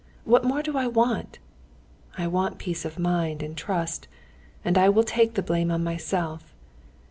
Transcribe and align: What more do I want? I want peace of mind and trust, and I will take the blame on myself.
What 0.25 0.43
more 0.43 0.63
do 0.63 0.75
I 0.75 0.87
want? 0.87 1.37
I 2.17 2.25
want 2.25 2.57
peace 2.57 2.85
of 2.85 2.97
mind 2.97 3.43
and 3.43 3.55
trust, 3.55 4.07
and 4.65 4.75
I 4.75 4.89
will 4.89 5.03
take 5.03 5.35
the 5.35 5.43
blame 5.43 5.69
on 5.69 5.83
myself. 5.83 6.55